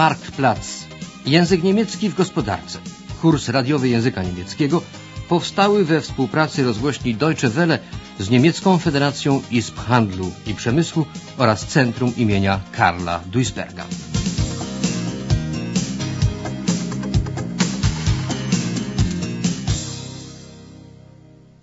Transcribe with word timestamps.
Marktplatz. 0.00 0.86
Język 1.26 1.62
niemiecki 1.62 2.08
w 2.08 2.14
gospodarce. 2.14 2.78
Kurs 3.22 3.48
radiowy 3.48 3.88
języka 3.88 4.22
niemieckiego 4.22 4.82
powstały 5.28 5.84
we 5.84 6.00
współpracy 6.00 6.64
rozgłośni 6.64 7.14
Deutsche 7.14 7.48
Welle 7.48 7.78
z 8.18 8.30
Niemiecką 8.30 8.78
Federacją 8.78 9.42
Izb 9.50 9.76
Handlu 9.78 10.32
i 10.46 10.54
Przemysłu 10.54 11.06
oraz 11.38 11.66
Centrum 11.66 12.16
imienia 12.16 12.60
Karla 12.72 13.20
Duisberga. 13.26 13.84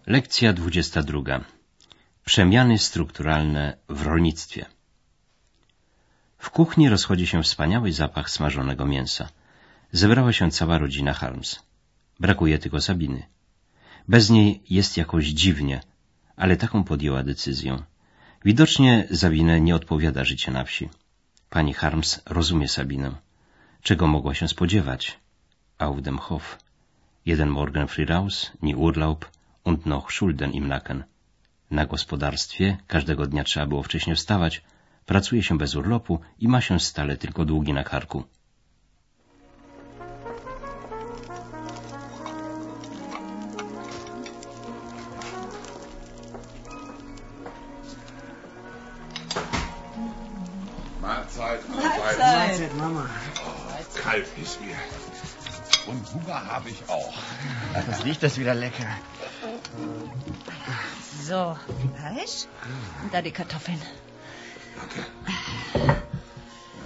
Lekcja 0.08 0.54
22. 0.54 1.40
Przemiany 2.26 2.78
strukturalne 2.78 3.78
w 3.90 4.02
rolnictwie. 4.02 4.77
W 6.38 6.50
kuchni 6.50 6.90
rozchodzi 6.90 7.28
się 7.28 7.44
wspaniały 7.44 7.92
zapach 7.92 8.30
smażonego 8.30 8.86
mięsa. 8.86 9.30
Zebrała 9.92 10.34
się 10.34 10.52
cała 10.52 10.78
rodzina 10.78 11.14
Harms. 11.14 11.60
Brakuje 12.20 12.60
tylko 12.60 12.82
Sabiny. 12.82 13.24
Bez 14.08 14.30
niej 14.30 14.62
jest 14.70 14.98
jakoś 14.98 15.26
dziwnie, 15.26 15.82
ale 16.36 16.58
taką 16.58 16.84
podjęła 16.84 17.24
decyzję. 17.24 17.84
Widocznie 18.46 19.08
za 19.10 19.30
winę 19.30 19.62
nie 19.62 19.76
odpowiada 19.76 20.24
życie 20.24 20.52
na 20.52 20.64
wsi. 20.64 20.90
Pani 21.50 21.74
Harms 21.74 22.22
rozumie 22.26 22.68
Sabinę. 22.68 23.12
Czego 23.82 24.08
mogła 24.08 24.34
się 24.34 24.48
spodziewać? 24.48 25.20
Auf 25.78 26.02
dem 26.02 26.18
Hof. 26.18 26.58
Jeden 27.26 27.50
Morgen 27.50 27.88
früh 27.88 28.06
raus, 28.06 28.52
nie 28.62 28.78
Urlaub 28.78 29.32
und 29.64 29.86
noch 29.86 30.12
Schulden 30.12 30.52
im 30.52 30.68
Nacken. 30.68 31.04
Na 31.72 31.86
gospodarstwie 31.86 32.78
każdego 32.88 33.26
dnia 33.26 33.44
trzeba 33.44 33.66
było 33.68 33.84
wcześniej 33.84 34.16
wstawać, 34.16 34.62
pracuje 35.08 35.44
się 35.44 35.58
bez 35.58 35.76
urlopu 35.76 36.20
i 36.40 36.48
ma 36.48 36.62
się 36.62 36.80
stale 36.80 37.18
tylko 37.18 37.46
długi 37.46 37.74
na 37.74 37.84
karku. 37.84 38.24
Mahlzeit, 51.02 51.70
Mahlzeit. 51.70 52.20
Mahlzeit. 52.20 52.78
Mama. 52.78 53.06
Oh, 53.46 54.02
kalt 54.04 54.38
ist 54.38 54.62
mir. 54.62 54.76
Und 55.92 56.04
Hunger 56.14 56.40
habe 56.54 56.70
ich 56.70 56.82
auch. 56.90 57.14
Was 57.88 58.04
riecht 58.06 58.24
das 58.24 58.38
wieder 58.38 58.56
lecker? 58.56 58.90
So, 61.28 61.58
Fleisch 61.96 62.38
und 63.04 63.14
da 63.14 63.22
die 63.22 63.32
Kartoffeln. 63.32 63.82
Danke. 64.78 65.02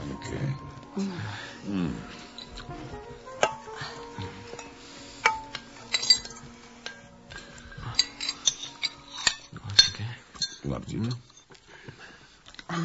Danke. 0.09 0.38
Hm. 1.66 1.94
Okay. 9.89 10.09
Guten 10.62 10.75
Appetit. 10.75 11.16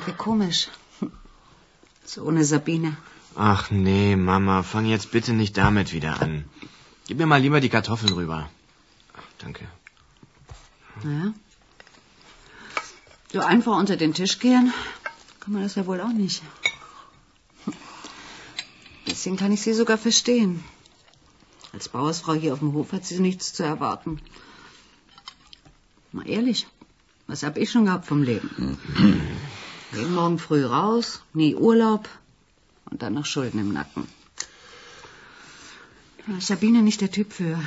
Wie 0.06 0.12
komisch. 0.12 0.68
So 2.08 2.22
ohne 2.22 2.44
Sabine. 2.44 2.96
Ach 3.34 3.70
nee, 3.70 4.14
Mama, 4.16 4.62
fang 4.62 4.86
jetzt 4.86 5.10
bitte 5.10 5.32
nicht 5.32 5.56
damit 5.56 5.92
wieder 5.92 6.22
an. 6.22 6.44
Gib 7.08 7.18
mir 7.18 7.26
mal 7.26 7.40
lieber 7.40 7.60
die 7.60 7.68
Kartoffeln 7.68 8.12
rüber. 8.12 8.48
Ach, 9.18 9.26
danke. 9.38 9.66
Naja. 11.02 11.34
So 13.36 13.42
einfach 13.42 13.76
unter 13.76 13.98
den 13.98 14.14
Tisch 14.14 14.38
gehen, 14.38 14.72
kann 15.40 15.52
man 15.52 15.62
das 15.62 15.74
ja 15.74 15.86
wohl 15.86 16.00
auch 16.00 16.14
nicht. 16.24 16.42
Deswegen 19.06 19.36
kann 19.36 19.52
ich 19.52 19.60
sie 19.60 19.74
sogar 19.74 19.98
verstehen. 19.98 20.64
Als 21.74 21.90
Bauersfrau 21.90 22.32
hier 22.32 22.54
auf 22.54 22.60
dem 22.60 22.72
Hof 22.72 22.92
hat 22.92 23.04
sie 23.04 23.20
nichts 23.20 23.52
zu 23.52 23.62
erwarten. 23.62 24.22
Mal 26.12 26.26
ehrlich, 26.26 26.66
was 27.26 27.42
hab 27.42 27.58
ich 27.58 27.70
schon 27.70 27.84
gehabt 27.84 28.06
vom 28.06 28.22
Leben? 28.22 28.78
Jeden 29.92 30.14
Morgen 30.14 30.38
früh 30.38 30.64
raus, 30.64 31.20
nie 31.34 31.54
Urlaub 31.54 32.08
und 32.90 33.02
dann 33.02 33.12
noch 33.12 33.26
Schulden 33.26 33.60
im 33.60 33.70
Nacken. 33.74 34.08
Da 36.26 36.38
ist 36.38 36.46
Sabine 36.46 36.80
nicht 36.80 37.02
der 37.02 37.10
Typ 37.10 37.34
für. 37.34 37.62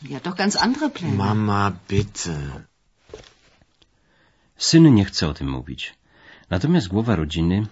Die 0.00 0.16
hat 0.16 0.24
doch 0.24 0.36
ganz 0.36 0.56
andere 0.56 0.88
Pläne. 0.88 1.14
Mama, 1.14 1.74
bitte. 1.88 2.69
Syn 4.60 4.94
nie 4.94 5.04
chce 5.04 5.28
o 5.28 5.34
tym 5.34 5.48
mówić. 5.50 5.94
Natomiast 6.50 6.88
głowa 6.88 7.16
rodziny, 7.16 7.66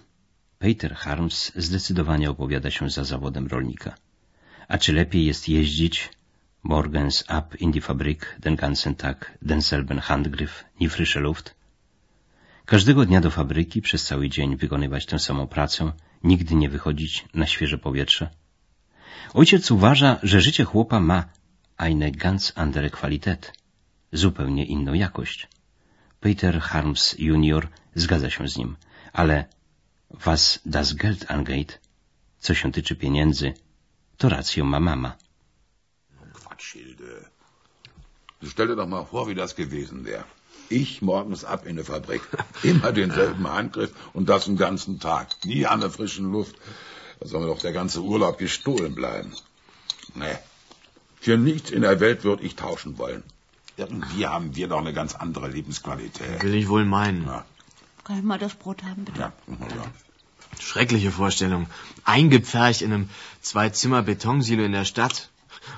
Peter 0.59 0.95
Harms, 0.95 1.53
zdecydowanie 1.57 2.31
opowiada 2.31 2.71
się 2.71 2.91
za 2.91 3.05
zawodem 3.05 3.47
rolnika. 3.47 3.95
A 4.69 4.79
czy 4.79 4.93
lepiej 4.93 5.27
jest 5.27 5.49
jeździć 5.49 6.11
morgens 6.63 7.25
ab 7.27 7.57
in 7.61 7.71
die 7.73 7.81
Fabrik, 7.81 8.37
den 8.41 8.57
ganzen 8.57 8.95
Tag, 8.95 9.39
denselben 9.43 9.99
Handgriff, 9.99 10.65
nie 10.81 10.89
frische 10.89 11.21
Luft? 11.21 11.55
Każdego 12.65 13.07
dnia 13.07 13.21
do 13.21 13.31
fabryki, 13.31 13.83
przez 13.83 14.05
cały 14.05 14.29
dzień 14.29 14.57
wykonywać 14.57 15.07
tę 15.07 15.19
samą 15.19 15.47
pracę, 15.47 15.93
nigdy 16.25 16.55
nie 16.55 16.69
wychodzić 16.69 17.25
na 17.35 17.47
świeże 17.47 17.79
powietrze? 17.79 18.31
Ojciec 19.35 19.71
uważa, 19.71 20.19
że 20.23 20.41
życie 20.41 20.65
chłopa 20.65 21.01
ma 21.01 21.25
eine 21.77 22.11
ganz 22.11 22.53
andere 22.57 22.91
Qualität, 22.91 23.53
zupełnie 24.13 24.65
inną 24.65 24.95
jakość. 24.95 25.58
Peter 26.21 26.61
Harms 26.61 27.15
junior 27.19 27.69
zgadza 27.95 28.31
się 28.31 28.49
z 28.49 28.57
nim, 28.57 28.77
ale 29.13 29.45
was 30.11 30.61
das 30.67 30.93
Geld 30.93 31.31
angeht, 31.31 31.81
co 32.41 32.55
się 32.55 32.73
tyczy 32.73 32.97
pieniędzy, 32.97 33.55
to 34.17 34.29
rację 34.29 34.65
ma 34.65 34.81
mama. 34.81 35.17
Quatsch, 36.33 36.73
Hilde. 36.73 37.31
Stell 38.51 38.69
dir 38.69 38.77
doch 38.77 38.89
mal 38.89 39.05
vor, 39.05 39.29
wie 39.29 39.35
das 39.35 39.55
gewesen 39.55 40.05
wäre. 40.05 40.25
Ich 40.71 41.03
morgens 41.03 41.45
ab 41.45 41.67
in 41.67 41.77
der 41.77 41.85
Fabrik. 41.85 42.23
Immer 42.63 42.93
denselben 42.93 43.49
Handgriff 43.49 43.93
und 44.13 44.29
das 44.29 44.45
den 44.45 44.57
ganzen 44.57 44.99
Tag. 45.01 45.45
Nie 45.45 45.67
an 45.67 45.81
der 45.81 45.91
frischen 45.91 46.31
Luft. 46.31 46.57
Da 47.21 47.27
soll 47.27 47.41
mir 47.41 47.47
doch 47.47 47.61
der 47.61 47.73
ganze 47.73 48.01
Urlaub 48.03 48.39
gestohlen 48.39 48.95
bleiben. 48.95 49.33
Nee. 50.15 50.37
Für 51.21 51.39
nichts 51.39 51.71
in 51.71 51.83
der 51.83 52.01
Welt 52.01 52.23
würde 52.23 52.43
ich 52.43 52.55
tauschen 52.55 52.99
wollen. 52.99 53.23
Irgendwie 53.79 54.27
haben 54.27 54.57
wir 54.57 54.67
doch 54.69 54.81
eine 54.81 54.93
ganz 54.93 55.15
andere 55.15 55.49
Lebensqualität. 55.49 56.43
Will 56.43 56.55
ich 56.55 56.69
wohl 56.69 56.85
meinen. 56.85 57.25
Ja, 57.27 57.45
Kann 58.05 58.19
ich 58.19 58.25
mal 58.25 58.39
das 58.39 58.55
Brot 58.55 58.83
haben, 58.83 59.05
bitte? 59.05 59.21
ja, 59.21 59.33
ja. 59.47 59.85
Schreckliche 60.61 61.13
Vorstellung. 61.13 61.69
Eingepfercht 62.05 62.83
in 62.83 62.93
einem 62.93 63.09
Zwei-Zimmer-Betonsilo 63.41 64.65
in 64.65 64.73
der 64.73 64.85
Stadt. 64.85 65.31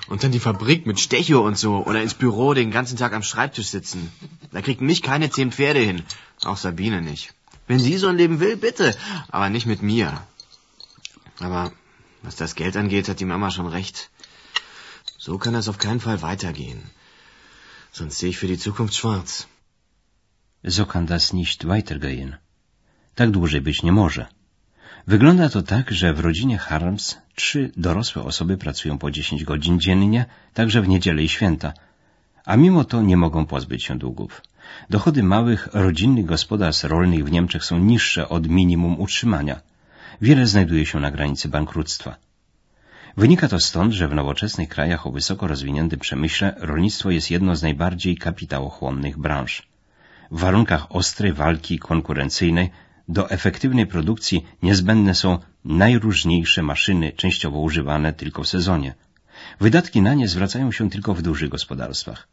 Und 0.07 0.23
dann 0.23 0.31
die 0.31 0.39
Fabrik 0.39 0.87
mit 0.87 0.99
Stecho 0.99 1.41
und 1.45 1.57
so. 1.57 1.85
Oder 1.85 2.01
ins 2.01 2.15
Büro 2.15 2.53
den 2.55 2.71
ganzen 2.71 2.97
Tag 2.97 3.13
am 3.13 3.21
Schreibtisch 3.21 3.67
sitzen. 3.67 4.11
Da 4.51 4.61
kriegt 4.61 4.81
mich 4.81 5.03
keine 5.03 5.29
zehn 5.29 5.51
Pferde 5.51 5.81
hin. 5.81 6.03
Auch 6.43 6.57
Sabine 6.57 7.01
nicht. 7.01 7.33
Wenn 7.67 7.79
sie 7.79 7.97
so 7.97 8.07
ein 8.07 8.17
Leben 8.17 8.39
will, 8.39 8.57
bitte. 8.57 8.97
Aber 9.29 9.49
nicht 9.49 9.67
mit 9.67 9.83
mir. 9.83 10.21
Aber 11.39 11.71
was 12.23 12.35
das 12.35 12.55
Geld 12.55 12.75
angeht, 12.77 13.07
hat 13.09 13.19
die 13.19 13.25
Mama 13.25 13.51
schon 13.51 13.67
recht. 13.67 14.09
So 15.19 15.37
kann 15.37 15.53
das 15.53 15.67
auf 15.69 15.77
keinen 15.77 15.99
Fall 15.99 16.21
weitergehen. 16.23 16.81
Sonst 17.91 18.17
sehe 18.19 18.29
ich 18.29 18.39
für 18.39 18.47
die 18.47 18.57
Zukunft 18.57 18.93
schwarz. 18.93 19.47
So 20.75 20.85
kann 20.85 21.05
das 21.07 21.33
nicht 21.33 21.59
weitergehen. 21.67 22.37
Tak 23.15 23.31
dłużej 23.31 23.61
być 23.61 23.83
nie 23.83 23.91
może. 23.91 24.25
Wygląda 25.07 25.49
to 25.49 25.61
tak, 25.61 25.91
że 25.91 26.13
w 26.13 26.19
rodzinie 26.19 26.57
Harms 26.57 27.17
trzy 27.35 27.71
dorosłe 27.77 28.23
osoby 28.23 28.57
pracują 28.57 28.97
po 28.97 29.11
10 29.11 29.43
godzin 29.43 29.79
dziennie, 29.79 30.25
także 30.53 30.81
w 30.81 30.87
niedzielę 30.87 31.23
i 31.23 31.29
święta, 31.29 31.73
a 32.45 32.55
mimo 32.57 32.83
to 32.83 33.01
nie 33.01 33.17
mogą 33.17 33.45
pozbyć 33.45 33.83
się 33.83 33.97
długów. 33.97 34.41
Dochody 34.89 35.23
małych, 35.23 35.69
rodzinnych 35.73 36.25
gospodarstw 36.25 36.83
rolnych 36.83 37.25
w 37.25 37.31
Niemczech 37.31 37.65
są 37.65 37.79
niższe 37.79 38.29
od 38.29 38.47
minimum 38.47 38.99
utrzymania. 38.99 39.61
Wiele 40.21 40.47
znajduje 40.47 40.85
się 40.85 40.99
na 40.99 41.11
granicy 41.11 41.49
bankructwa. 41.49 42.15
Wynika 43.17 43.47
to 43.47 43.59
stąd, 43.59 43.93
że 43.93 44.07
w 44.07 44.15
nowoczesnych 44.15 44.69
krajach 44.69 45.07
o 45.07 45.11
wysoko 45.11 45.47
rozwiniętym 45.47 45.99
przemyśle 45.99 46.55
rolnictwo 46.57 47.11
jest 47.11 47.31
jedną 47.31 47.55
z 47.55 47.61
najbardziej 47.61 48.17
kapitałochłonnych 48.17 49.17
branż. 49.17 49.67
W 50.31 50.39
warunkach 50.39 50.95
ostrej 50.95 51.33
walki 51.33 51.79
konkurencyjnej 51.79 52.69
do 53.07 53.29
efektywnej 53.29 53.87
produkcji 53.87 54.45
niezbędne 54.63 55.15
są 55.15 55.39
najróżniejsze 55.65 56.63
maszyny, 56.63 57.11
częściowo 57.11 57.59
używane 57.59 58.13
tylko 58.13 58.43
w 58.43 58.47
sezonie. 58.47 58.93
Wydatki 59.59 60.01
na 60.01 60.13
nie 60.13 60.27
zwracają 60.27 60.71
się 60.71 60.89
tylko 60.89 61.13
w 61.13 61.21
dużych 61.21 61.49
gospodarstwach. 61.49 62.27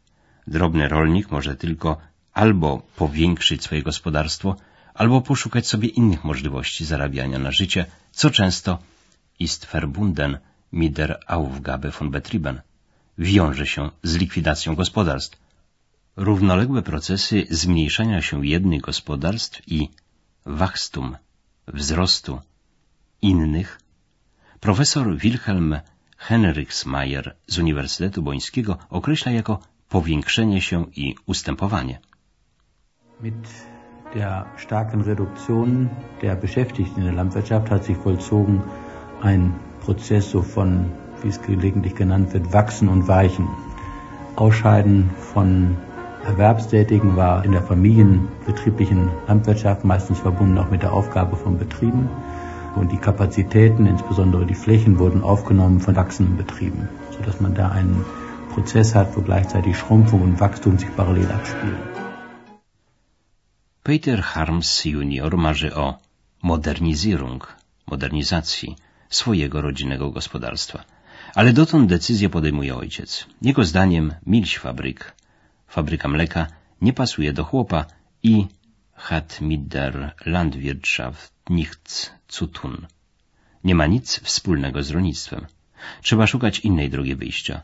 Drobny 0.47 0.87
rolnik 0.87 1.31
może 1.31 1.55
tylko 1.55 1.97
albo 2.33 2.81
powiększyć 2.95 3.63
swoje 3.63 3.83
gospodarstwo, 3.83 4.55
albo 4.93 5.21
poszukać 5.21 5.67
sobie 5.67 5.87
innych 5.87 6.23
możliwości 6.23 6.85
zarabiania 6.85 7.39
na 7.39 7.51
życie, 7.51 7.85
co 8.11 8.29
często 8.29 8.79
ist 9.39 9.65
verbunden 9.65 10.37
mit 10.71 10.93
der 10.97 11.19
Aufgabe 11.27 11.91
von 11.91 12.11
Betrieben 12.11 12.61
wiąże 13.17 13.67
się 13.67 13.89
z 14.03 14.15
likwidacją 14.15 14.75
gospodarstw. 14.75 15.39
Równoległe 16.15 16.81
procesy 16.81 17.47
zmniejszania 17.49 18.21
się 18.21 18.45
jednych 18.45 18.81
gospodarstw 18.81 19.61
i 19.67 19.89
Wachstum, 20.45 21.17
wzrostu, 21.67 22.41
innych, 23.21 23.79
profesor 24.59 25.17
Wilhelm 25.17 25.79
Henrichsmayer 26.17 27.35
z 27.47 27.57
Uniwersytetu 27.57 28.21
Bońskiego 28.23 28.77
określa 28.89 29.31
jako 29.31 29.59
powiększenie 29.89 30.61
się 30.61 30.85
i 30.95 31.15
ustępowanie. 31.25 31.99
Mit 33.21 33.47
der 34.13 34.45
starken 34.57 35.01
Reduktion 35.01 35.89
der 36.21 36.39
Beschäftigten 36.39 36.97
in 36.97 37.05
der 37.05 37.13
Landwirtschaft 37.13 37.69
hat 37.69 37.85
sich 37.85 37.97
vollzogen 37.97 38.61
ein 39.21 39.68
Prozess 39.85 40.31
so 40.31 40.41
von, 40.41 40.91
wie 41.21 41.29
es 41.29 41.41
gelegentlich 41.41 41.95
genannt 41.95 42.33
wird, 42.33 42.53
Wachsen 42.53 42.89
und 42.89 43.07
Weichen. 43.07 43.47
Ausscheiden 44.35 45.09
von 45.33 45.77
Erwerbstätigen 46.25 47.15
war 47.15 47.43
in 47.45 47.53
der 47.53 47.61
familienbetrieblichen 47.61 49.09
Landwirtschaft 49.27 49.83
meistens 49.83 50.19
verbunden 50.19 50.57
auch 50.57 50.69
mit 50.69 50.83
der 50.83 50.93
Aufgabe 50.93 51.35
von 51.35 51.57
Betrieben. 51.57 52.09
Und 52.75 52.91
die 52.91 52.97
Kapazitäten, 52.97 53.85
insbesondere 53.85 54.45
die 54.45 54.53
Flächen, 54.53 54.99
wurden 54.99 55.23
aufgenommen 55.23 55.79
von 55.79 55.95
wachsenden 55.95 56.37
Betrieben, 56.37 56.87
sodass 57.11 57.41
man 57.41 57.55
da 57.55 57.69
einen 57.69 58.05
Prozess 58.53 58.95
hat, 58.95 59.15
wo 59.15 59.21
gleichzeitig 59.21 59.77
Schrumpfung 59.77 60.21
und 60.21 60.39
Wachstum 60.39 60.77
sich 60.77 60.95
parallel 60.95 61.31
abspielen. 61.31 61.77
Peter 63.83 64.35
Harms 64.35 64.83
junior 64.83 65.35
marzy 65.35 65.71
o 65.71 65.95
modernizierung, 66.41 67.43
modernizacji 67.85 68.75
swojego 69.09 69.61
rodzinnego 69.61 70.11
gospodarstwa. 70.11 70.83
Ale 71.35 71.53
dotąd 71.53 71.89
decyzję 71.89 72.29
podejmuje 72.29 72.75
ojciec. 72.75 73.25
Jego 73.41 73.65
zdaniem 73.65 74.13
Milchfabryk, 74.25 75.15
fabryka 75.67 76.07
mleka, 76.07 76.47
nie 76.81 76.93
pasuje 76.93 77.33
do 77.33 77.43
chłopa 77.43 77.85
i 78.23 78.47
hat 78.93 79.41
mit 79.41 79.67
der 79.67 80.15
Landwirtschaft 80.25 81.33
nichts 81.49 82.11
zu 82.27 82.47
tun. 82.47 82.87
Nie 83.63 83.75
ma 83.75 83.85
nic 83.87 84.19
wspólnego 84.19 84.83
z 84.83 84.91
rolnictwem. 84.91 85.45
Trzeba 86.01 86.27
szukać 86.27 86.59
innej 86.59 86.89
drogi 86.89 87.15
wyjścia. 87.15 87.61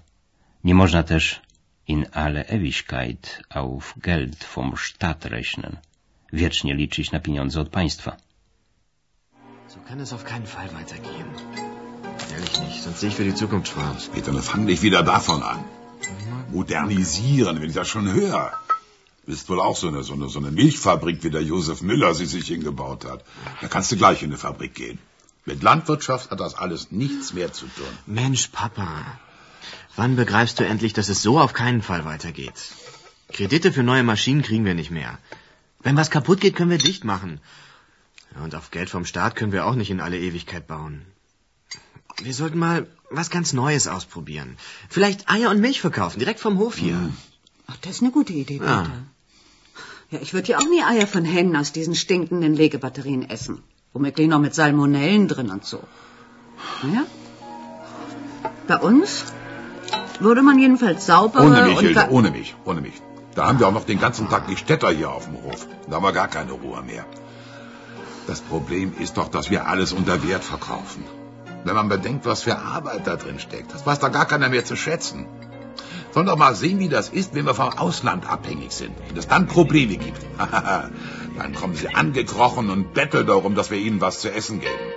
Nie 0.63 0.75
można 0.75 1.03
też 1.03 1.41
in 1.87 2.05
alle 2.11 2.45
Ewigkeit 2.47 3.43
auf 3.49 3.93
Geld 3.97 4.43
vom 4.43 4.73
Staat 4.77 5.25
rechnen. 5.25 5.77
Wiecznie 6.33 6.73
liczyć 6.73 7.11
na 7.11 7.19
pieniądze 7.19 7.61
od 7.61 7.69
państwa. 7.69 8.17
So 9.75 9.81
kann 9.89 9.99
es 9.99 10.13
auf 10.13 10.23
keinen 10.23 10.45
Fall 10.47 10.69
weitergehen. 10.73 11.25
Ehrlich 12.33 12.59
nicht, 12.59 12.83
sonst 12.83 13.01
sehe 13.01 13.09
ich 13.09 13.15
für 13.15 13.25
die 13.25 13.35
Zukunft 13.35 13.67
schwarz. 13.71 14.05
Peter, 14.13 14.31
dann 14.31 14.41
fang 14.41 14.63
nicht 14.63 14.83
wieder 14.83 15.03
davon 15.03 15.43
an. 15.43 15.65
Modernisieren, 16.51 17.59
wenn 17.59 17.69
ich 17.69 17.75
das 17.75 17.89
schon 17.89 18.07
höre. 18.13 18.53
Ist 19.25 19.49
wohl 19.49 19.59
auch 19.59 19.75
so 19.75 19.89
eine, 19.89 20.03
so 20.03 20.13
eine, 20.13 20.29
so 20.29 20.39
eine 20.39 20.51
Milchfabrik, 20.51 21.23
wie 21.23 21.29
der 21.29 21.43
Josef 21.43 21.81
Müller 21.81 22.13
sie 22.13 22.25
sich 22.25 22.47
hingebaut 22.47 23.03
hat. 23.03 23.25
Da 23.59 23.67
kannst 23.67 23.91
du 23.91 23.97
gleich 23.97 24.23
in 24.23 24.29
eine 24.29 24.37
Fabrik 24.37 24.75
gehen. 24.75 24.97
Mit 25.43 25.61
Landwirtschaft 25.61 26.31
hat 26.31 26.39
das 26.39 26.55
alles 26.55 26.91
nichts 26.91 27.33
mehr 27.33 27.51
zu 27.51 27.65
tun. 27.65 27.97
Mensch, 28.05 28.47
Papa. 28.47 28.89
Wann 29.97 30.15
begreifst 30.15 30.59
du 30.59 30.65
endlich, 30.65 30.93
dass 30.93 31.09
es 31.09 31.21
so 31.21 31.37
auf 31.37 31.51
keinen 31.51 31.81
Fall 31.81 32.05
weitergeht? 32.05 32.65
Kredite 33.33 33.73
für 33.73 33.83
neue 33.83 34.03
Maschinen 34.03 34.41
kriegen 34.41 34.63
wir 34.63 34.73
nicht 34.73 34.91
mehr. 34.91 35.17
Wenn 35.81 35.97
was 35.97 36.11
kaputt 36.11 36.39
geht, 36.39 36.55
können 36.55 36.71
wir 36.71 36.77
dicht 36.77 37.03
machen. 37.03 37.41
Ja, 38.35 38.43
und 38.43 38.55
auf 38.55 38.71
Geld 38.71 38.89
vom 38.89 39.05
Staat 39.05 39.35
können 39.35 39.51
wir 39.51 39.65
auch 39.65 39.75
nicht 39.75 39.89
in 39.89 40.01
alle 40.01 40.19
Ewigkeit 40.19 40.67
bauen. 40.67 41.01
Wir 42.21 42.33
sollten 42.33 42.59
mal 42.59 42.87
was 43.09 43.29
ganz 43.29 43.53
Neues 43.53 43.87
ausprobieren. 43.87 44.57
Vielleicht 44.89 45.29
Eier 45.29 45.49
und 45.49 45.59
Milch 45.59 45.81
verkaufen, 45.81 46.19
direkt 46.19 46.39
vom 46.39 46.57
Hof 46.57 46.75
hier. 46.75 47.09
Ach, 47.67 47.77
das 47.81 47.95
ist 47.95 48.01
eine 48.01 48.11
gute 48.11 48.33
Idee, 48.33 48.57
Ja. 48.57 48.81
Peter. 48.81 48.91
Ja, 50.11 50.19
ich 50.21 50.33
würde 50.33 50.49
ja 50.49 50.59
auch 50.59 50.69
nie 50.69 50.83
Eier 50.83 51.07
von 51.07 51.25
Hennen 51.25 51.55
aus 51.55 51.71
diesen 51.71 51.95
stinkenden 51.95 52.53
Legebatterien 52.55 53.29
essen. 53.29 53.63
Womöglich 53.91 54.27
noch 54.27 54.39
mit 54.39 54.53
Salmonellen 54.53 55.27
drin 55.27 55.49
und 55.49 55.65
so. 55.65 55.83
Naja. 56.83 57.05
Bei 58.67 58.77
uns 58.77 59.25
würde 60.19 60.41
man 60.41 60.59
jedenfalls 60.59 61.05
saubere 61.05 61.43
Ohne 61.43 61.63
mich, 61.63 61.77
und... 61.77 61.85
Hilde, 61.85 62.07
ohne 62.11 62.31
mich, 62.31 62.55
ohne 62.65 62.81
mich. 62.81 63.01
Da 63.33 63.47
haben 63.47 63.59
wir 63.59 63.67
auch 63.67 63.73
noch 63.73 63.85
den 63.85 63.99
ganzen 63.99 64.29
Tag 64.29 64.47
die 64.47 64.57
Städter 64.57 64.89
hier 64.89 65.11
auf 65.11 65.25
dem 65.25 65.41
Hof. 65.43 65.67
Da 65.89 65.95
haben 65.95 66.03
wir 66.03 66.13
gar 66.13 66.27
keine 66.27 66.51
Ruhe 66.53 66.81
mehr. 66.83 67.05
Das 68.27 68.41
Problem 68.41 68.93
ist 68.99 69.17
doch, 69.17 69.29
dass 69.29 69.49
wir 69.51 69.67
alles 69.67 69.93
unter 69.93 70.27
Wert 70.27 70.43
verkaufen. 70.43 71.03
Wenn 71.63 71.75
man 71.75 71.89
bedenkt, 71.89 72.25
was 72.25 72.43
für 72.43 72.57
Arbeit 72.57 73.05
da 73.07 73.15
drin 73.15 73.39
steckt, 73.39 73.73
das 73.73 73.85
weiß 73.85 73.99
da 73.99 74.09
gar 74.09 74.25
keiner 74.25 74.49
mehr 74.49 74.65
zu 74.65 74.75
schätzen. 74.75 75.25
Sollen 76.13 76.27
doch 76.27 76.37
mal 76.37 76.55
sehen, 76.55 76.79
wie 76.79 76.89
das 76.89 77.09
ist, 77.09 77.35
wenn 77.35 77.45
wir 77.45 77.53
vom 77.53 77.71
Ausland 77.85 78.27
abhängig 78.35 78.71
sind. 78.71 78.95
Wenn 79.07 79.17
es 79.17 79.27
dann 79.27 79.47
Probleme 79.47 79.97
gibt. 79.97 80.21
dann 81.39 81.53
kommen 81.53 81.75
sie 81.75 81.89
angekrochen 81.89 82.69
und 82.69 82.93
betteln 82.93 83.27
darum, 83.27 83.53
dass 83.53 83.69
wir 83.71 83.77
ihnen 83.77 83.99
was 84.01 84.21
zu 84.21 84.31
essen 84.31 84.59
geben. 84.59 84.87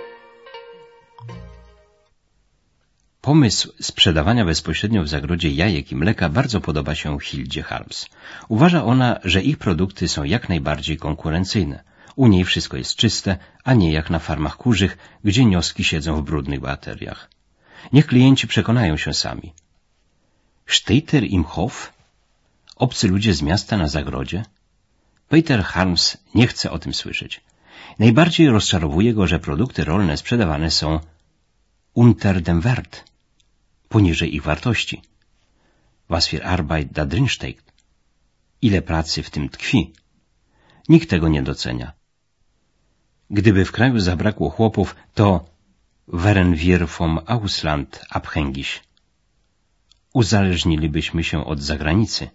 Pomysł 3.21 3.73
sprzedawania 3.81 4.45
bezpośrednio 4.45 5.03
w 5.03 5.07
zagrodzie 5.07 5.49
jajek 5.49 5.91
i 5.91 5.95
mleka 5.95 6.29
bardzo 6.29 6.61
podoba 6.61 6.95
się 6.95 7.19
Hildzie 7.19 7.63
Harms. 7.63 8.05
Uważa 8.47 8.85
ona, 8.85 9.19
że 9.23 9.41
ich 9.41 9.57
produkty 9.57 10.07
są 10.07 10.23
jak 10.23 10.49
najbardziej 10.49 10.97
konkurencyjne. 10.97 11.88
U 12.23 12.27
niej 12.27 12.45
wszystko 12.45 12.77
jest 12.77 12.95
czyste, 12.95 13.37
a 13.63 13.73
nie 13.73 13.91
jak 13.91 14.09
na 14.09 14.19
farmach 14.19 14.57
kurzych, 14.57 14.97
gdzie 15.23 15.45
nioski 15.45 15.83
siedzą 15.83 16.11
w 16.15 16.25
brudnych 16.29 16.59
bateriach. 16.59 17.29
Niech 17.93 18.07
klienci 18.07 18.47
przekonają 18.47 18.97
się 18.97 19.13
sami. 19.13 19.53
Steiter 20.67 21.23
im 21.23 21.43
Hof? 21.43 21.93
Obcy 22.75 23.07
ludzie 23.07 23.33
z 23.33 23.41
miasta 23.41 23.77
na 23.77 23.87
zagrodzie? 23.87 24.45
Peter 25.29 25.63
Harms 25.63 26.17
nie 26.35 26.47
chce 26.47 26.71
o 26.71 26.79
tym 26.79 26.93
słyszeć. 26.93 27.41
Najbardziej 27.99 28.49
rozczarowuje 28.49 29.13
go, 29.13 29.27
że 29.27 29.39
produkty 29.39 29.83
rolne 29.83 30.17
sprzedawane 30.17 30.71
są 30.71 30.99
unter 31.93 32.41
dem 32.41 32.61
Wert, 32.61 33.03
poniżej 33.89 34.35
ich 34.35 34.43
wartości. 34.43 35.01
Was 36.09 36.27
für 36.27 36.43
Arbeit 36.43 36.91
da 36.91 37.05
drin 37.05 37.27
steckt. 37.29 37.65
Ile 38.61 38.81
pracy 38.81 39.23
w 39.23 39.29
tym 39.29 39.49
tkwi. 39.49 39.93
Nikt 40.89 41.09
tego 41.09 41.27
nie 41.29 41.43
docenia. 41.43 41.98
Gdyby 43.31 43.65
w 43.65 43.71
kraju 43.71 43.99
zabrakło 43.99 44.49
chłopów, 44.49 44.95
to 45.13 45.45
wären 46.07 46.55
wir 46.55 46.87
vom 46.87 47.19
Ausland 47.25 48.05
abhängig. 48.09 48.79
Uzależnilibyśmy 50.13 51.23
się 51.23 51.45
od 51.45 51.61
zagranicy. 51.61 52.29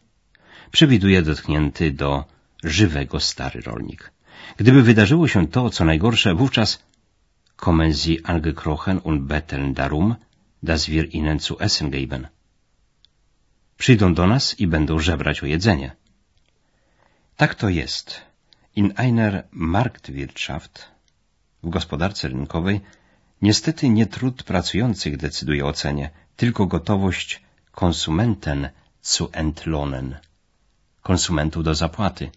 Przewiduje 0.70 1.23
dotknięty 1.23 1.91
do 1.91 2.25
żywego 2.65 3.20
stary 3.20 3.60
rolnik. 3.60 4.13
Gdyby 4.56 4.82
wydarzyło 4.82 5.29
się 5.29 5.48
to, 5.48 5.70
co 5.70 5.84
najgorsze, 5.84 6.34
wówczas 6.34 6.79
kommen 7.56 7.94
sie 7.94 8.17
angekrochen 8.24 9.01
und 9.05 9.22
betteln 9.22 9.74
darum, 9.74 10.15
dass 10.63 10.86
wir 10.86 11.05
ihnen 11.15 11.41
zu 11.41 11.56
essen 11.60 11.91
geben. 11.91 12.27
Przyjdą 13.77 14.15
do 14.15 14.27
nas 14.27 14.60
i 14.60 14.67
będą 14.67 14.98
żebrać 14.98 15.43
o 15.43 15.46
jedzenie. 15.46 15.96
Tak 17.36 17.55
to 17.55 17.69
jest. 17.69 18.33
In 18.76 18.96
einer 18.96 19.44
Marktwirtschaft, 19.52 20.88
w 21.62 21.70
gospodarce 21.70 22.28
rynkowej, 22.28 22.81
niestety 23.43 23.88
nie 23.88 24.06
trud 24.06 24.43
pracujących 24.43 25.16
decyduje 25.16 25.66
o 25.66 25.72
cenie, 25.72 26.10
tylko 26.36 26.66
gotowość 26.66 27.43
konsumenten 27.72 28.69
zu 29.02 29.28
entlohnen, 29.32 30.16
konsumentów 31.02 31.64
do 31.64 31.74
zapłaty. 31.74 32.31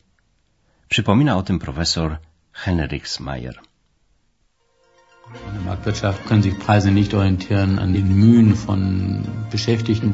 Przypomina 0.89 1.37
o 1.37 1.43
tym 1.43 1.59
profesor 1.59 2.17
Henriks 2.53 3.19
Mayer. 3.19 3.59
In 5.47 5.53
der 5.53 5.61
Marktwirtschaft 5.61 6.23
können 6.27 6.43
sich 6.43 6.55
Preise 6.55 6.91
nicht 6.91 7.13
orientieren 7.13 7.79
an 7.79 7.93
den 7.93 8.07
Mühen 8.07 8.55
von 8.55 9.23
Beschäftigten, 9.51 10.13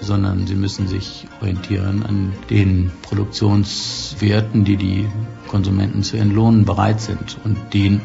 sondern 0.00 0.46
sie 0.46 0.54
müssen 0.54 0.88
sich 0.88 1.26
orientieren 1.40 2.02
an 2.02 2.32
den 2.50 2.90
Produktionswerten, 3.02 4.64
die 4.64 4.76
die 4.76 5.06
Konsumenten 5.48 6.02
zu 6.02 6.16
entlohnen 6.16 6.64
bereit 6.64 7.00
sind 7.00 7.38
und 7.44 7.56
den 7.72 8.00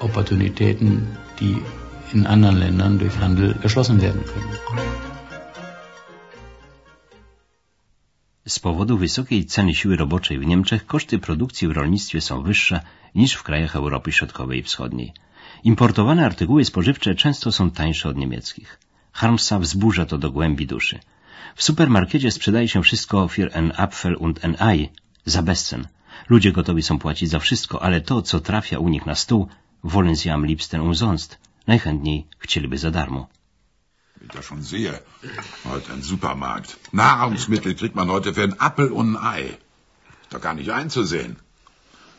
Opportunitäten, 0.00 1.06
die 1.40 1.56
in 2.12 2.26
anderen 2.26 2.58
Ländern 2.58 2.98
durch 2.98 3.18
Handel 3.18 3.56
erschlossen 3.62 4.00
werden 4.00 4.22
können. 4.24 4.56
Z 8.48 8.60
powodu 8.60 8.96
wysokiej 8.98 9.44
ceny 9.44 9.74
siły 9.74 9.96
roboczej 9.96 10.38
w 10.38 10.46
Niemczech 10.46 10.86
koszty 10.86 11.18
produkcji 11.18 11.68
w 11.68 11.72
rolnictwie 11.72 12.20
są 12.20 12.42
wyższe 12.42 12.80
niż 13.14 13.34
w 13.34 13.42
krajach 13.42 13.76
Europy 13.76 14.12
Środkowej 14.12 14.58
i 14.58 14.62
Wschodniej. 14.62 15.12
Importowane 15.64 16.26
artykuły 16.26 16.64
spożywcze 16.64 17.14
często 17.14 17.52
są 17.52 17.70
tańsze 17.70 18.08
od 18.08 18.16
niemieckich. 18.16 18.78
Harmsa 19.12 19.58
wzburza 19.58 20.06
to 20.06 20.18
do 20.18 20.30
głębi 20.30 20.66
duszy. 20.66 20.98
W 21.56 21.62
supermarkecie 21.62 22.30
sprzedaje 22.30 22.68
się 22.68 22.82
wszystko 22.82 23.28
für 23.28 23.54
ein 23.54 23.72
Apfel 23.76 24.16
und 24.16 24.44
ein 24.44 24.56
Ei 24.60 24.92
za 25.26 25.42
bezcen. 25.42 25.88
Ludzie 26.28 26.52
gotowi 26.52 26.82
są 26.82 26.98
płacić 26.98 27.30
za 27.30 27.38
wszystko, 27.38 27.82
ale 27.82 28.00
to, 28.00 28.22
co 28.22 28.40
trafia 28.40 28.78
u 28.78 28.88
nich 28.88 29.06
na 29.06 29.14
stół, 29.14 29.48
wollen 29.84 30.16
sie 30.16 30.34
am 30.34 30.46
liebsten 30.46 30.80
umsonst. 30.80 31.38
Najchętniej 31.66 32.26
chcieliby 32.38 32.78
za 32.78 32.90
darmo. 32.90 33.28
Wie 34.20 34.26
ich 34.26 34.32
das 34.32 34.44
schon 34.44 34.62
sehe. 34.62 34.92
Heute 35.64 35.92
ein 35.92 36.02
Supermarkt. 36.02 36.76
Nahrungsmittel 36.92 37.74
kriegt 37.74 37.94
man 37.94 38.08
heute 38.10 38.34
für 38.34 38.42
einen 38.42 38.60
Appel 38.60 38.92
und 38.92 39.16
ein 39.16 39.22
Ei. 39.34 39.44
Ist 40.22 40.32
doch 40.34 40.40
gar 40.40 40.54
nicht 40.54 40.70
einzusehen. 40.70 41.36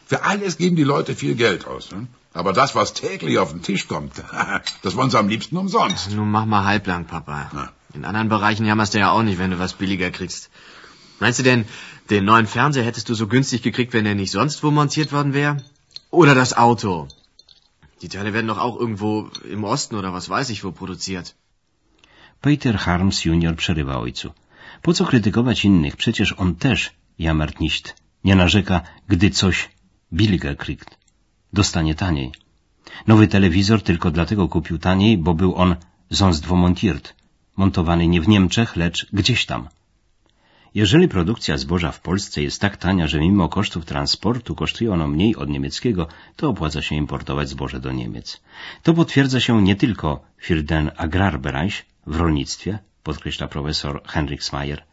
Für 0.08 0.24
alles 0.24 0.58
geben 0.58 0.76
die 0.76 0.90
Leute 0.94 1.16
viel 1.16 1.36
Geld 1.36 1.68
aus. 1.68 1.92
Ne? 1.92 2.08
Aber 2.34 2.54
das, 2.54 2.76
was 2.76 2.94
täglich 2.94 3.38
auf 3.38 3.52
den 3.52 3.62
Tisch 3.62 3.88
kommt, 3.88 4.14
das 4.84 4.96
wollen 4.96 5.12
sie 5.12 5.20
am 5.20 5.30
liebsten 5.30 5.58
umsonst. 5.58 6.12
Nun 6.12 6.32
mach 6.32 6.46
mal 6.46 6.64
halblang, 6.66 7.06
Papa. 7.06 7.52
Na. 7.54 7.77
In 7.98 8.06
anderen 8.06 8.30
Bereichen 8.30 8.66
jammerst 8.70 8.94
du 8.94 9.00
ja 9.00 9.10
auch 9.12 9.24
nicht, 9.24 9.40
wenn 9.40 9.52
du 9.52 9.60
was 9.60 9.74
billiger 9.74 10.12
kriegst. 10.12 10.52
Meinst 11.20 11.40
du 11.40 11.44
denn, 11.44 11.66
den 12.12 12.26
neuen 12.26 12.48
Fernseher 12.56 12.86
hättest 12.86 13.10
du 13.10 13.16
so 13.16 13.26
günstig 13.28 13.64
gekriegt, 13.64 13.94
wenn 13.94 14.06
er 14.06 14.14
nicht 14.14 14.32
sonst 14.32 14.62
wo 14.64 14.70
montiert 14.70 15.12
worden 15.12 15.34
wäre? 15.34 15.64
Oder 16.12 16.36
das 16.36 16.56
Auto? 16.66 17.08
Die 18.04 18.10
Teile 18.10 18.34
werden 18.34 18.52
doch 18.52 18.60
auch 18.60 18.80
irgendwo 18.80 19.32
im 19.56 19.64
Osten 19.64 19.96
oder 19.96 20.14
was 20.14 20.30
weiß 20.30 20.52
ich 20.52 20.64
wo 20.64 20.72
produziert. 20.72 21.36
Peter 22.42 22.86
Harms 22.86 23.24
junior 23.24 23.56
przerywa 23.56 23.98
ojcu. 23.98 24.30
Po 24.84 24.94
co 24.94 25.06
krytykować 25.06 25.66
innych? 25.66 25.96
Przecież 25.96 26.34
on 26.38 26.56
też, 26.56 26.92
jammert 27.20 27.60
nicht, 27.60 27.96
nie 28.24 28.36
narzeka, 28.36 28.82
gdy 29.08 29.30
coś 29.32 29.70
billiger 30.12 30.58
kriegt. 30.58 30.98
Dostanie 31.54 31.96
taniej. 31.96 32.32
Nowy 33.08 33.28
telewizor 33.28 33.82
tylko 33.82 34.12
dlatego 34.12 34.48
kupił 34.48 34.78
taniej, 34.78 35.18
bo 35.18 35.34
był 35.34 35.56
on 35.56 35.76
sonst 36.12 36.46
wo 36.46 36.56
montiert, 36.56 37.17
montowany 37.58 38.08
nie 38.08 38.22
w 38.22 38.28
Niemczech, 38.28 38.76
lecz 38.76 39.08
gdzieś 39.14 39.46
tam. 39.46 39.68
Jeżeli 40.76 41.08
produkcja 41.08 41.58
zboża 41.58 41.92
w 41.92 42.02
Polsce 42.02 42.42
jest 42.42 42.62
tak 42.62 42.78
tania, 42.78 43.08
że 43.08 43.20
mimo 43.20 43.50
kosztów 43.50 43.86
transportu 43.86 44.56
kosztuje 44.56 44.94
ono 44.94 45.08
mniej 45.08 45.36
od 45.36 45.50
niemieckiego, 45.50 46.08
to 46.36 46.50
opłaca 46.50 46.82
się 46.82 46.96
importować 46.96 47.50
zboże 47.50 47.80
do 47.80 47.92
Niemiec. 47.92 48.42
To 48.84 48.94
potwierdza 48.94 49.40
się 49.40 49.62
nie 49.62 49.76
tylko 49.76 50.24
für 50.46 50.64
den 50.64 50.92
Agrarbereich 50.98 51.86
w 52.08 52.16
rolnictwie, 52.16 52.80
podkreśla 53.04 53.48
profesor 53.48 54.02
Henrik 54.06 54.44
Smayer, 54.44 54.84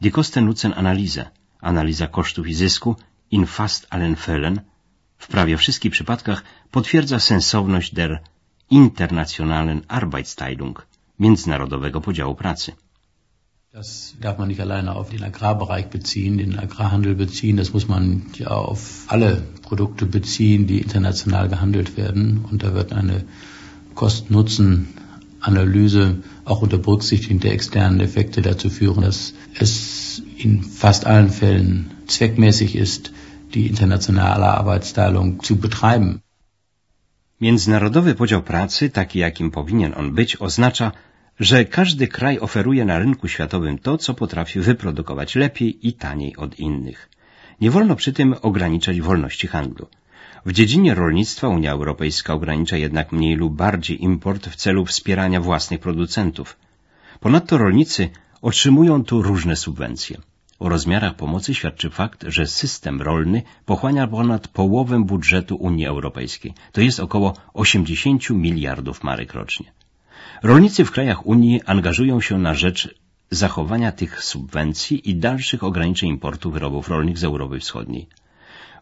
die 0.00 0.10
Kosten-Nutzen-Analyse, 0.10 1.24
analiza 1.60 2.06
kosztów 2.06 2.48
i 2.48 2.54
zysku 2.54 2.96
in 3.30 3.46
fast 3.46 3.86
allen 3.90 4.16
Fällen, 4.16 4.60
w 5.18 5.26
prawie 5.28 5.56
wszystkich 5.56 5.92
przypadkach 5.92 6.42
potwierdza 6.70 7.18
sensowność 7.20 7.94
der 7.94 8.22
internationalen 8.70 9.82
Arbeitsteilung, 9.88 10.86
międzynarodowego 11.18 12.00
podziału 12.00 12.34
pracy. 12.34 12.72
Das 13.72 14.14
darf 14.20 14.38
man 14.38 14.48
nicht 14.48 14.60
alleine 14.60 14.94
auf 14.94 15.08
den 15.08 15.24
Agrarbereich 15.24 15.86
beziehen, 15.86 16.36
den 16.36 16.58
Agrarhandel 16.58 17.14
beziehen. 17.14 17.56
Das 17.56 17.72
muss 17.72 17.88
man 17.88 18.26
ja 18.38 18.48
auf 18.48 19.04
alle 19.06 19.42
Produkte 19.62 20.04
beziehen, 20.04 20.66
die 20.66 20.80
international 20.80 21.48
gehandelt 21.48 21.96
werden. 21.96 22.44
Und 22.50 22.62
da 22.62 22.74
wird 22.74 22.92
eine 22.92 23.24
Kosten-Nutzen-Analyse 23.94 26.18
auch 26.44 26.60
unter 26.60 26.76
Berücksichtigung 26.76 27.40
der 27.40 27.54
externen 27.54 28.00
Effekte 28.00 28.42
dazu 28.42 28.68
führen, 28.68 29.04
dass 29.04 29.32
es 29.58 30.22
in 30.36 30.62
fast 30.62 31.06
allen 31.06 31.30
Fällen 31.30 31.92
zweckmäßig 32.08 32.76
ist, 32.76 33.10
die 33.54 33.68
internationale 33.68 34.48
Arbeitsteilung 34.48 35.42
zu 35.42 35.56
betreiben. 35.56 36.20
Międzynarodowy 37.42 38.14
podział 38.14 38.42
pracy, 38.42 38.90
taki 38.90 39.18
jakim 39.18 39.50
powinien 39.50 39.92
on 39.96 40.12
być, 40.12 40.36
oznacza, 40.36 40.92
że 41.40 41.64
każdy 41.64 42.08
kraj 42.08 42.38
oferuje 42.38 42.84
na 42.84 42.98
rynku 42.98 43.28
światowym 43.28 43.78
to, 43.78 43.98
co 43.98 44.14
potrafi 44.14 44.60
wyprodukować 44.60 45.34
lepiej 45.34 45.88
i 45.88 45.92
taniej 45.92 46.36
od 46.36 46.58
innych. 46.58 47.08
Nie 47.60 47.70
wolno 47.70 47.96
przy 47.96 48.12
tym 48.12 48.34
ograniczać 48.42 49.00
wolności 49.00 49.46
handlu. 49.46 49.86
W 50.46 50.52
dziedzinie 50.52 50.94
rolnictwa 50.94 51.48
Unia 51.48 51.72
Europejska 51.72 52.34
ogranicza 52.34 52.76
jednak 52.76 53.12
mniej 53.12 53.34
lub 53.36 53.54
bardziej 53.54 54.02
import 54.04 54.46
w 54.48 54.56
celu 54.56 54.86
wspierania 54.86 55.40
własnych 55.40 55.80
producentów. 55.80 56.56
Ponadto 57.20 57.58
rolnicy 57.58 58.10
otrzymują 58.42 59.04
tu 59.04 59.22
różne 59.22 59.56
subwencje. 59.56 60.16
O 60.62 60.68
rozmiarach 60.68 61.14
pomocy 61.16 61.54
świadczy 61.54 61.90
fakt, 61.90 62.24
że 62.28 62.46
system 62.46 63.02
rolny 63.02 63.42
pochłania 63.66 64.06
ponad 64.06 64.48
połowę 64.48 65.04
budżetu 65.04 65.56
Unii 65.56 65.86
Europejskiej, 65.86 66.54
to 66.72 66.80
jest 66.80 67.00
około 67.00 67.34
80 67.54 68.30
miliardów 68.30 69.02
marek 69.02 69.34
rocznie. 69.34 69.72
Rolnicy 70.42 70.84
w 70.84 70.90
krajach 70.90 71.26
Unii 71.26 71.62
angażują 71.66 72.20
się 72.20 72.38
na 72.38 72.54
rzecz 72.54 72.94
zachowania 73.30 73.92
tych 73.92 74.24
subwencji 74.24 75.10
i 75.10 75.16
dalszych 75.16 75.64
ograniczeń 75.64 76.08
importu 76.08 76.50
wyrobów 76.50 76.88
rolnych 76.88 77.18
z 77.18 77.24
Europy 77.24 77.58
Wschodniej. 77.60 78.06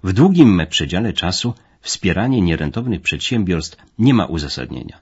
W 0.04 0.12
długim 0.12 0.62
przedziale 0.70 1.12
czasu 1.12 1.54
wspieranie 1.80 2.40
nierentownych 2.40 3.00
przedsiębiorstw 3.02 3.76
nie 3.98 4.14
ma 4.14 4.26
uzasadnienia. 4.26 4.96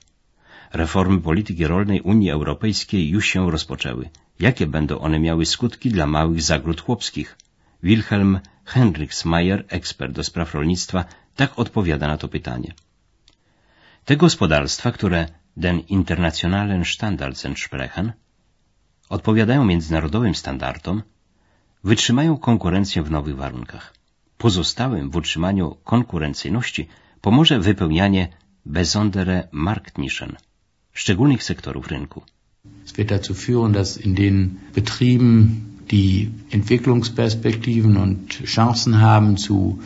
Reformy 0.73 1.21
polityki 1.21 1.67
rolnej 1.67 2.01
Unii 2.01 2.31
Europejskiej 2.31 3.09
już 3.09 3.27
się 3.27 3.51
rozpoczęły. 3.51 4.11
Jakie 4.41 4.67
będą 4.67 4.99
one 4.99 5.19
miały 5.21 5.47
skutki 5.47 5.91
dla 5.91 6.07
małych 6.07 6.43
zagród 6.43 6.81
chłopskich? 6.81 7.37
Wilhelm 7.83 8.41
Henriksmayer, 8.65 9.65
ekspert 9.69 10.13
do 10.13 10.25
spraw 10.25 10.55
rolnictwa, 10.55 11.05
tak 11.37 11.59
odpowiada 11.59 12.07
na 12.07 12.17
to 12.17 12.29
pytanie. 12.29 12.75
Te 14.05 14.17
gospodarstwa, 14.17 14.93
które 14.93 15.27
den 15.57 15.81
internationalen 15.81 16.85
Standards 16.85 17.45
entsprechen, 17.45 18.13
odpowiadają 19.09 19.65
międzynarodowym 19.65 20.35
standardom, 20.35 21.03
wytrzymają 21.85 22.37
konkurencję 22.37 23.03
w 23.03 23.11
nowych 23.11 23.37
warunkach. 23.37 23.95
Pozostałym 24.39 25.11
w 25.11 25.17
utrzymaniu 25.17 25.77
konkurencyjności 25.85 26.89
pomoże 27.21 27.61
wypełnianie 27.61 28.29
besondere 28.67 29.49
Marktnischen, 29.53 30.37
szczególnych 30.99 31.43
sektorów 31.43 31.87
rynku. 31.89 32.23
Es 32.85 32.93
wird 32.97 33.11
dazu 33.11 33.35
führen, 33.35 33.73
dass 33.73 33.97
in 33.97 34.15
den 34.15 34.57
Betrieben, 34.75 35.31
die 35.91 36.31
Entwicklungsperspektiven 36.51 37.97
und 37.97 38.29
Chancen 38.45 39.01
haben, 39.01 39.37
zu 39.37 39.79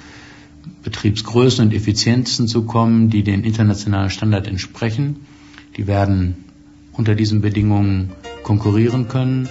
Betriebsgrößen 0.83 1.67
und 1.67 1.75
Effizienzen 1.75 2.49
zu 2.49 2.63
kommen, 2.65 3.11
die 3.11 3.23
den 3.23 3.45
internationalen 3.45 4.11
Standard 4.11 4.47
entsprechen, 4.47 5.27
die 5.77 5.87
werden 5.87 6.45
unter 6.93 7.15
diesen 7.15 7.41
Bedingungen 7.41 8.13
konkurrieren 8.43 9.09
können. 9.09 9.49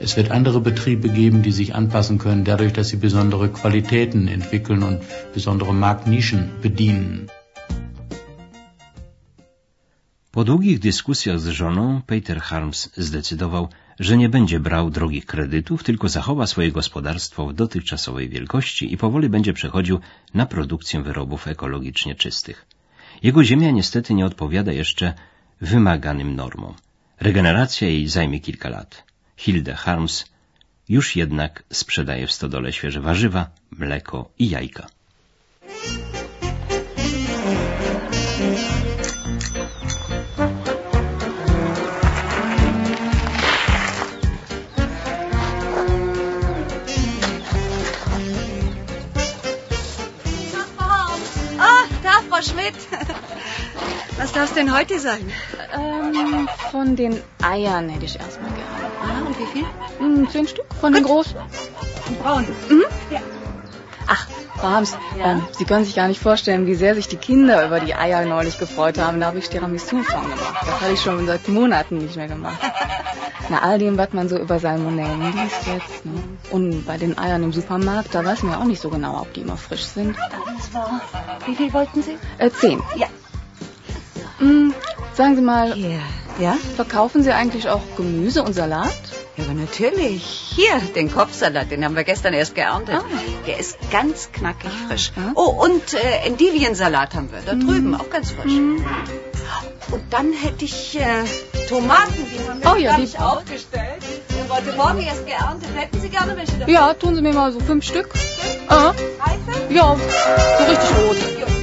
Es 0.00 0.16
wird 0.16 0.30
andere 0.30 0.60
Betriebe 0.60 1.08
geben, 1.08 1.42
die 1.42 1.52
sich 1.52 1.74
anpassen 1.74 2.18
können, 2.18 2.44
dadurch, 2.44 2.72
dass 2.72 2.88
sie 2.88 2.96
besondere 2.96 3.48
Qualitäten 3.48 4.28
entwickeln 4.28 4.82
und 4.82 5.00
besondere 5.34 5.74
Marktnischen 5.74 6.50
bedienen. 6.62 7.28
Po 10.38 10.44
długich 10.44 10.78
dyskusjach 10.78 11.40
z 11.40 11.48
żoną 11.48 12.02
Peter 12.06 12.40
Harms 12.40 12.90
zdecydował, 12.96 13.68
że 14.00 14.16
nie 14.16 14.28
będzie 14.28 14.60
brał 14.60 14.90
drogich 14.90 15.26
kredytów, 15.26 15.84
tylko 15.84 16.08
zachowa 16.08 16.46
swoje 16.46 16.72
gospodarstwo 16.72 17.46
w 17.46 17.54
dotychczasowej 17.54 18.28
wielkości 18.28 18.92
i 18.92 18.96
powoli 18.96 19.28
będzie 19.28 19.52
przechodził 19.52 20.00
na 20.34 20.46
produkcję 20.46 21.02
wyrobów 21.02 21.48
ekologicznie 21.48 22.14
czystych. 22.14 22.66
Jego 23.22 23.44
ziemia 23.44 23.70
niestety 23.70 24.14
nie 24.14 24.26
odpowiada 24.26 24.72
jeszcze 24.72 25.14
wymaganym 25.60 26.36
normom. 26.36 26.74
Regeneracja 27.20 27.88
jej 27.88 28.08
zajmie 28.08 28.40
kilka 28.40 28.68
lat. 28.68 29.04
Hilde 29.36 29.74
Harms 29.74 30.24
już 30.88 31.16
jednak 31.16 31.62
sprzedaje 31.72 32.26
w 32.26 32.32
stodole 32.32 32.72
świeże 32.72 33.00
warzywa, 33.00 33.50
mleko 33.70 34.30
i 34.38 34.50
jajka. 34.50 34.97
Frau 52.38 52.52
Schmidt. 52.52 52.74
Was 54.16 54.32
darf 54.32 54.44
es 54.44 54.54
denn 54.54 54.72
heute 54.72 55.00
sein? 55.00 55.32
Ähm, 55.74 56.48
von 56.70 56.94
den 56.94 57.20
Eiern 57.42 57.88
hätte 57.88 58.04
ich 58.04 58.18
erstmal 58.18 58.50
gerne. 58.50 58.92
Ah, 59.02 59.26
und 59.26 59.38
wie 59.38 59.46
viel? 59.46 59.64
Hm, 59.98 60.30
zehn 60.30 60.46
Stück 60.46 60.66
von 60.80 60.92
den 60.92 61.02
großen. 61.02 61.34
Braun. 62.22 62.46
Ach, 64.08 64.26
Frau 64.56 64.68
Harms, 64.68 64.96
ähm, 65.22 65.42
Sie 65.52 65.64
können 65.64 65.84
sich 65.84 65.94
gar 65.94 66.08
nicht 66.08 66.20
vorstellen, 66.20 66.66
wie 66.66 66.74
sehr 66.74 66.94
sich 66.94 67.08
die 67.08 67.16
Kinder 67.16 67.64
über 67.66 67.78
die 67.78 67.94
Eier 67.94 68.24
neulich 68.24 68.58
gefreut 68.58 68.98
haben. 68.98 69.20
Da 69.20 69.26
habe 69.26 69.38
ich 69.38 69.48
Tiramisu 69.48 70.02
von 70.02 70.22
gemacht. 70.22 70.66
Das 70.66 70.80
habe 70.80 70.92
ich 70.94 71.00
schon 71.00 71.26
seit 71.26 71.46
Monaten 71.48 71.98
nicht 71.98 72.16
mehr 72.16 72.26
gemacht. 72.26 72.58
Na, 73.50 73.62
all 73.62 73.78
dem, 73.78 73.96
was 73.96 74.12
man 74.12 74.28
so 74.28 74.38
über 74.38 74.58
Salmonellen 74.58 75.20
liest 75.32 75.66
jetzt. 75.66 76.04
Ne? 76.04 76.22
Und 76.50 76.86
bei 76.86 76.96
den 76.96 77.16
Eiern 77.18 77.42
im 77.42 77.52
Supermarkt, 77.52 78.14
da 78.14 78.24
weiß 78.24 78.42
man 78.42 78.52
ja 78.52 78.60
auch 78.60 78.64
nicht 78.64 78.80
so 78.80 78.90
genau, 78.90 79.20
ob 79.20 79.32
die 79.34 79.42
immer 79.42 79.56
frisch 79.56 79.84
sind. 79.84 80.16
Das 80.16 80.74
war. 80.74 81.00
Wie 81.46 81.54
viel 81.54 81.72
wollten 81.72 82.02
Sie? 82.02 82.18
Äh, 82.38 82.50
zehn. 82.50 82.82
Ja. 82.96 83.06
Hm, 84.38 84.74
sagen 85.14 85.36
Sie 85.36 85.42
mal, 85.42 85.72
Hier. 85.74 86.00
Ja? 86.38 86.56
verkaufen 86.76 87.22
Sie 87.22 87.32
eigentlich 87.32 87.68
auch 87.68 87.82
Gemüse 87.96 88.42
und 88.42 88.52
Salat? 88.54 88.92
Ja, 89.38 89.44
aber 89.44 89.54
natürlich. 89.54 90.22
Hier, 90.56 90.80
den 90.94 91.12
Kopfsalat, 91.12 91.70
den 91.70 91.84
haben 91.84 91.94
wir 91.96 92.04
gestern 92.04 92.34
erst 92.34 92.54
geerntet. 92.56 92.96
Ah. 92.96 93.04
Der 93.46 93.58
ist 93.58 93.78
ganz 93.92 94.30
knackig 94.32 94.70
frisch. 94.88 95.12
ah. 95.16 95.30
Oh, 95.36 95.64
und 95.64 95.94
äh, 95.94 96.26
Endiviensalat 96.26 97.14
haben 97.14 97.30
wir. 97.30 97.40
Da 97.46 97.52
drüben, 97.54 97.94
auch 97.94 98.10
ganz 98.10 98.32
frisch. 98.32 98.52
Und 99.90 100.02
dann 100.10 100.32
hätte 100.32 100.64
ich 100.64 100.98
äh, 100.98 101.04
Tomaten, 101.68 102.14
die 102.32 102.48
haben 102.48 102.62
wir 102.62 102.72
Oh 102.72 102.76
ja, 102.76 102.90
gar 102.90 102.98
nicht 102.98 103.18
aufgestellt. 103.20 104.02
Die 104.28 104.52
heute 104.52 104.76
Morgen 104.76 105.00
erst 105.00 105.24
geerntet. 105.26 105.68
Hätten 105.74 106.00
Sie 106.00 106.08
gerne 106.08 106.36
welche 106.36 106.52
davon? 106.58 106.74
Ja, 106.74 106.92
tun 106.94 107.14
Sie 107.14 107.22
mir 107.22 107.32
mal 107.32 107.52
so 107.52 107.60
fünf 107.60 107.84
Stück. 107.84 108.08
Ah, 108.68 108.88
Reife? 108.88 109.72
ja, 109.72 109.96
so 109.96 110.64
richtig 110.64 110.90
rote. 110.98 111.57